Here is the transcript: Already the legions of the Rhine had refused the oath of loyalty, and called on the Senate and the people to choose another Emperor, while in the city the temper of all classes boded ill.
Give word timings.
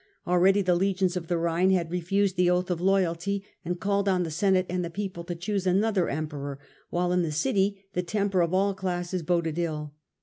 Already 0.25 0.63
the 0.63 0.73
legions 0.75 1.15
of 1.15 1.27
the 1.27 1.37
Rhine 1.37 1.69
had 1.69 1.91
refused 1.91 2.35
the 2.35 2.49
oath 2.49 2.71
of 2.71 2.81
loyalty, 2.81 3.45
and 3.63 3.79
called 3.79 4.09
on 4.09 4.23
the 4.23 4.31
Senate 4.31 4.65
and 4.67 4.83
the 4.83 4.89
people 4.89 5.23
to 5.25 5.35
choose 5.35 5.67
another 5.67 6.09
Emperor, 6.09 6.57
while 6.89 7.11
in 7.11 7.21
the 7.21 7.31
city 7.31 7.85
the 7.93 8.01
temper 8.01 8.41
of 8.41 8.51
all 8.51 8.73
classes 8.73 9.21
boded 9.21 9.59
ill. 9.59 9.93